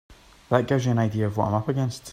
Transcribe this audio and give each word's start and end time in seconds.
That 0.49 0.65
gives 0.65 0.85
you 0.87 0.91
an 0.93 0.97
idea 0.97 1.27
of 1.27 1.37
what 1.37 1.49
I'm 1.49 1.53
up 1.53 1.69
against. 1.69 2.09